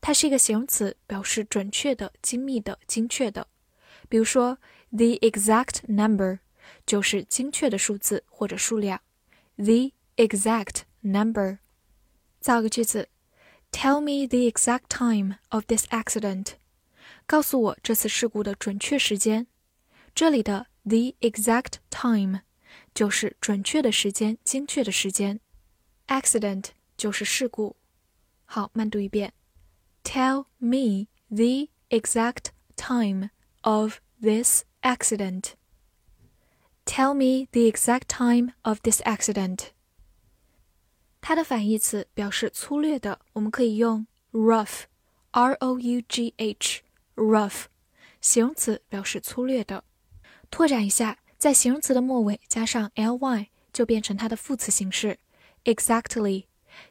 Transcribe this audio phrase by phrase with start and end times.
[0.00, 3.48] 它是一个形容词，表示准确的、精密的、精确的。
[4.08, 4.58] 比如说，
[4.90, 6.38] the exact number
[6.86, 9.00] 就是精确的数字或者数量，
[9.56, 11.58] the exact number。
[12.40, 13.08] 造个句子，
[13.72, 16.52] Tell me the exact time of this accident。
[17.26, 19.46] 告诉我这次事故的准确时间。
[20.14, 22.40] 这里的 the exact time
[22.94, 25.40] 就是准确的时间、精确的时间。
[26.08, 26.66] accident
[26.96, 27.76] 就是事故。
[28.44, 29.32] 好，慢读一遍。
[30.04, 33.30] Tell me the exact time
[33.62, 35.54] of this accident.
[36.84, 39.70] Tell me the exact time of this accident.
[41.20, 47.64] 它的反义词表示粗略的，我们可以用 rough，r o u g h，rough，
[48.20, 49.82] 形容词表示粗略的。
[50.48, 55.17] 拓展一下， 在形容词的末尾加上 ly，就变成它的副词形式
[55.63, 56.45] ，exactly，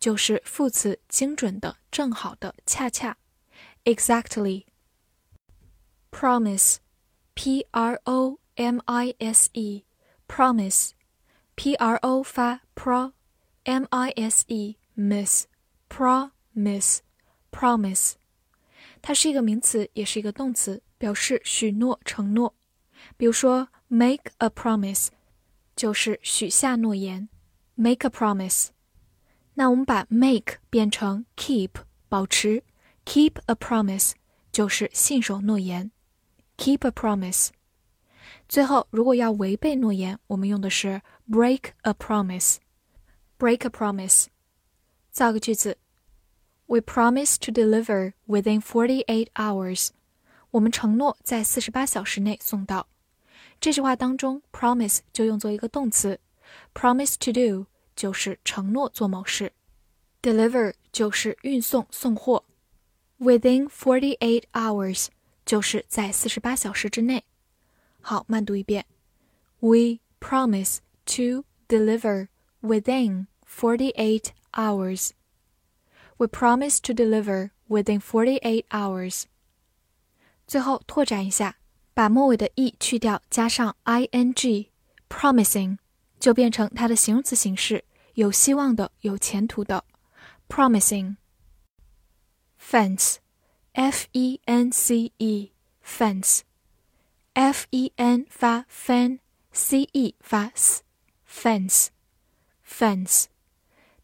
[0.00, 3.16] 就是副词精准的、正好的、恰恰
[3.84, 4.64] ，exactly。
[6.10, 13.12] promise，p r o m i s e，promise，p r o 发 pro。
[13.62, 15.44] M I S E miss
[15.88, 16.98] promise
[17.52, 18.14] promise，
[19.00, 22.56] 它是一个名词，也是一个动词，表示许诺、承诺。
[23.16, 25.07] 比如说 ，make a promise
[25.75, 27.29] 就是许下诺言，
[27.75, 28.69] make a promise。
[29.53, 31.71] 那我们把 make 变成 keep
[32.09, 32.63] 保持，
[33.05, 34.11] keep a promise
[34.51, 35.91] 就是信守诺言，
[36.57, 37.49] keep a promise。
[38.47, 44.27] 最后，如果要违背诺言，我们用的是 break a promise。break a promise。
[45.11, 45.77] 造个句子：
[46.65, 49.89] We promise to deliver within forty-eight hours。
[50.51, 52.87] 我们承诺在四十八小时内送到。
[53.61, 56.19] 这句话当中，promise 就用作一个动词，
[56.73, 59.51] promise to do 就是承诺做某事，
[60.21, 62.43] deliver 就是运送送货，
[63.19, 65.07] within forty-eight hours
[65.45, 67.23] 就是在四十八小时之内。
[68.01, 68.85] 好，慢读一遍：
[69.59, 72.27] We promise to deliver
[72.61, 75.11] within 48 hours.
[76.17, 79.23] We promise to deliver within 48 hours.
[80.47, 81.57] 最后拓展一下，
[81.94, 85.76] 把末尾的 e 去掉，加上 ing，promising
[86.18, 89.84] 就变成它的形容词形式，有希望的，有前途的
[90.48, 91.16] ，promising。
[92.58, 96.46] fence，f e n c e，fence，f
[97.70, 103.24] e n 发 fan，c e 发 s，fence，fence。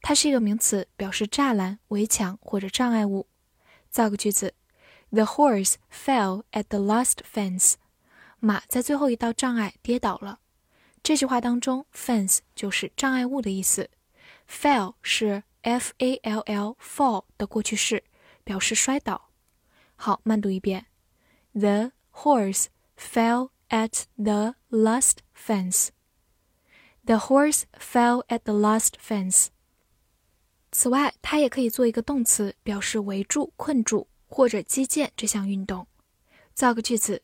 [0.03, 3.27] 它是一个名词，表示栅栏、围墙或者障碍物。
[3.91, 4.55] 造个句子
[5.12, 7.76] ：The horse fell at the last fence。
[8.40, 10.40] 马在最后一道障碍跌倒了。
[11.02, 13.90] 这句话当中，fence 就是障碍物的意思，
[14.50, 18.04] fell 是 f a l l fall 的过去式，
[18.44, 19.30] 表示摔倒。
[19.96, 20.88] 好，慢读一遍：
[21.54, 22.66] The horse
[22.98, 25.90] fell at the last fence.
[27.06, 29.48] The horse fell at the last fence.
[30.72, 35.88] 此外，它也可以做一个动词，表示围住、困住 或者击剑这项运动。
[36.54, 37.24] 造个句子：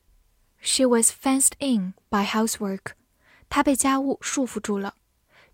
[0.62, 2.94] She was fenced in by housework。
[3.50, 4.96] 她被家务束缚住了。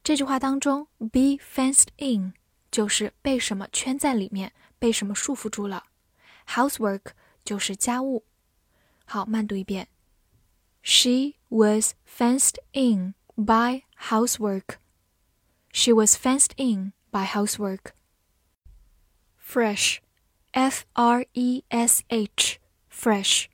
[0.03, 2.33] 这句话当中，be fenced in
[2.69, 5.85] 就是被什么圈在里面，被什么束缚住了。
[6.47, 7.11] housework
[7.43, 8.25] 就是家务。
[9.05, 9.87] 好，慢读一遍：
[10.83, 14.77] She was fenced in by housework.
[15.71, 17.93] She was fenced in by housework.
[19.39, 19.99] Fresh,
[20.52, 22.58] F R E S H,
[22.92, 23.46] fresh，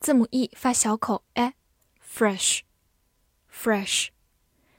[0.00, 2.60] 字母 e 发小口 e，fresh,
[3.52, 4.08] fresh，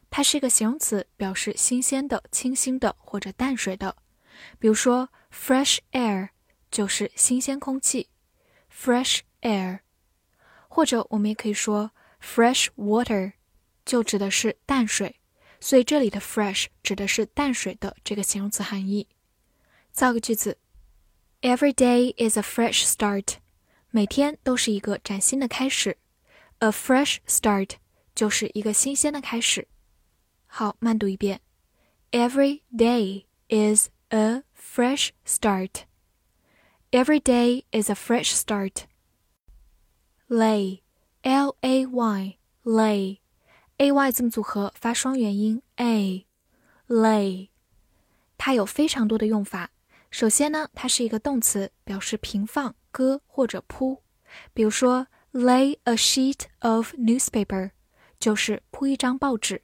[0.09, 3.97] 它是一个形容词，表示新鲜的、清新的或者淡水的。
[4.57, 6.29] 比如说，fresh air
[6.71, 8.09] 就是新鲜空气
[8.71, 9.81] ，fresh air，
[10.67, 13.33] 或者我们也可以说 fresh water，
[13.85, 15.19] 就指的是淡水。
[15.59, 19.07] 所以这里的 fresh 指的是淡水的这个形容词含义。
[19.91, 20.57] 造个句子
[21.42, 23.36] ：Every day is a fresh start。
[23.90, 25.98] 每天都是一个崭新的开始。
[26.58, 27.76] A fresh start
[28.14, 29.68] 就是一个新鲜的开始。
[30.46, 31.40] 好，慢读一遍。
[32.10, 35.84] Every day is a fresh start.
[36.90, 38.84] Every day is a fresh start.
[40.28, 40.80] Lay,
[41.22, 43.18] L A Y, lay,
[43.76, 46.26] A Y 字母组合发双元音 a,
[46.88, 47.48] lay.
[48.36, 49.70] 它有非常多的用法。
[50.13, 54.03] 首先呢，它是一个动词，表示平放、搁或者铺。
[54.53, 57.71] 比如说，lay a sheet of newspaper
[58.19, 59.63] 就是铺一张报纸。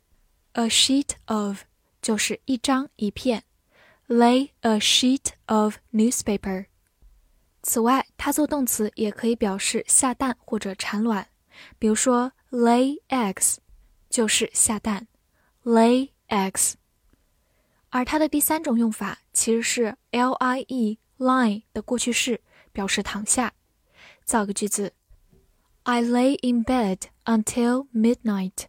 [0.54, 1.66] A sheet of
[2.02, 3.44] 就是一张一片。
[4.08, 6.66] Lay a sheet of newspaper。
[7.62, 11.30] 此外，它做动词也可以表示下蛋或者产卵。
[11.78, 13.58] 比如说，lay eggs
[14.10, 15.08] 就是下蛋。
[15.64, 16.74] Lay eggs。
[17.90, 22.42] 而它的第三种用法其实是 lie lie 的过去式，
[22.72, 23.54] 表示躺下。
[24.24, 24.94] 造个句子
[25.84, 28.66] ：I lay in bed until midnight。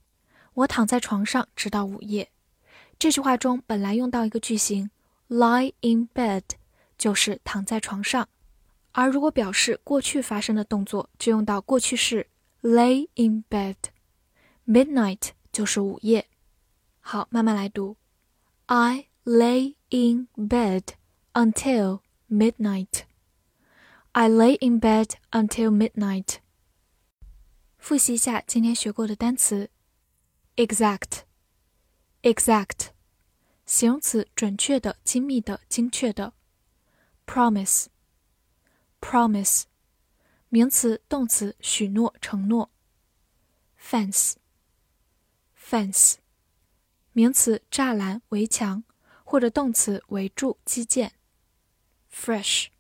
[0.55, 2.31] 我躺在床上直到午夜。
[2.99, 4.91] 这句话中本来用到一个句型
[5.29, 6.43] lie in bed，
[6.99, 8.29] 就是躺在床上。
[8.93, 12.27] 而如果表示过去发生的动作，就用到过去式
[12.63, 13.77] lay in bed。
[14.67, 16.27] midnight 就是午夜。
[17.01, 17.97] 好，慢慢来读
[18.67, 20.96] ：I lay in bed
[21.34, 23.06] until midnight.
[24.12, 26.38] I lay in bed until midnight.
[27.78, 29.70] 复习一下今天学过的单词：
[30.56, 32.88] exact，exact，
[33.66, 36.34] 形容词，准确的、精密的、精确的；
[37.28, 39.64] promise，promise，
[40.50, 42.70] 名词、动词，许诺、承诺；
[43.80, 46.16] fence，fence，
[47.12, 48.86] 名词，栅栏、围墙。
[49.31, 51.13] 或者动词围住、击剑。
[52.13, 52.75] fresh，fresh，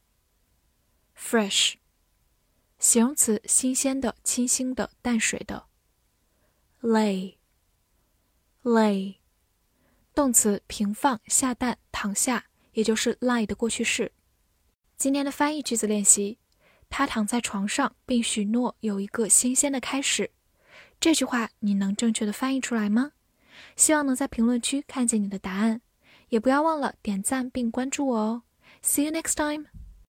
[2.77, 5.67] 形容词新鲜的、清新的、淡水的。
[6.83, 7.29] lay，lay，
[10.13, 14.11] 动词平放、下蛋、躺下，也就是 lie 的过去式。
[14.97, 16.41] 今天的翻译句子练习：
[16.89, 20.33] 他躺在床上，并许诺有一个新鲜的开始。
[20.99, 23.13] 这句话你能正确的翻译出来吗？
[23.77, 25.83] 希望能在评论区看见你的答案。
[26.31, 28.43] 也不要忘了点赞并关注我哦。
[28.83, 29.67] See you next time.